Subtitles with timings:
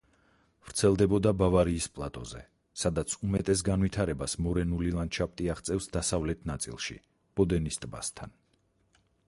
[0.67, 2.41] ვრცელდებოდა ბავარიის პლატოზე,
[2.83, 7.01] სადაც უმეტეს განვითარებას მორენული ლანდშაფტი აღწევს დასავლეთ ნაწილში,
[7.41, 8.35] ბოდენის ტბასთან.